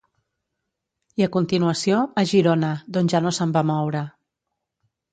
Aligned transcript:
I 1.21 1.25
a 1.25 1.29
continuació, 1.35 2.01
a 2.23 2.25
Girona, 2.33 2.73
d’on 2.97 3.15
ja 3.15 3.25
no 3.27 3.37
se'n 3.41 3.57
va 3.61 3.67
moure. 3.75 4.07